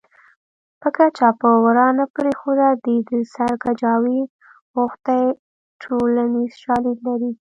[0.81, 4.19] پکه چا په ورا نه پرېښوده دې د سر کجاوې
[4.75, 5.21] غوښتې
[5.81, 7.31] ټولنیز شالید لري